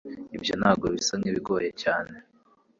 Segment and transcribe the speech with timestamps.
[0.37, 2.13] Ibyo ntabwo bisa nkibigoye cyane